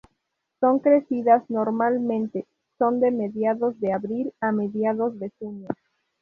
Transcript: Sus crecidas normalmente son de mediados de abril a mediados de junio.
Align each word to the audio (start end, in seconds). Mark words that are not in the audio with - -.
Sus 0.59 0.81
crecidas 0.81 1.47
normalmente 1.47 2.47
son 2.79 2.99
de 2.99 3.11
mediados 3.11 3.79
de 3.79 3.93
abril 3.93 4.33
a 4.41 4.51
mediados 4.51 5.19
de 5.19 5.31
junio. 5.37 5.67